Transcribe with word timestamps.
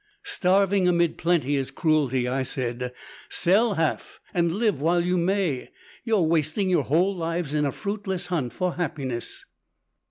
"Starving 0.23 0.87
amid 0.87 1.15
plenty 1.15 1.55
is 1.55 1.69
cruelty," 1.69 2.27
I 2.27 2.41
said. 2.41 2.91
"Sell 3.29 3.75
half 3.75 4.19
and 4.33 4.53
live 4.55 4.81
while 4.81 4.99
you 5.01 5.15
may. 5.15 5.69
You 6.05 6.15
are 6.15 6.23
wasting 6.23 6.71
your 6.71 6.85
whole 6.85 7.15
lives 7.15 7.53
in 7.53 7.65
a 7.67 7.71
fruitless 7.71 8.25
hunt 8.25 8.51
for 8.51 8.73
happiness." 8.77 9.45